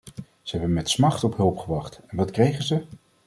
[0.41, 2.85] Ze hebben met smacht op hulp gewacht, en wat kregen ze?